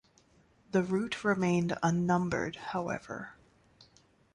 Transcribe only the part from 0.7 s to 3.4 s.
The route remained unnumbered however.